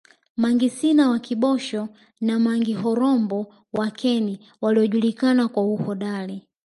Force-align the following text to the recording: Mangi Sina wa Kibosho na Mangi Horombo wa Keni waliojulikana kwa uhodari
Mangi 0.37 0.69
Sina 0.69 1.09
wa 1.09 1.19
Kibosho 1.19 1.89
na 2.21 2.39
Mangi 2.39 2.73
Horombo 2.73 3.53
wa 3.73 3.91
Keni 3.91 4.39
waliojulikana 4.61 5.47
kwa 5.47 5.63
uhodari 5.63 6.47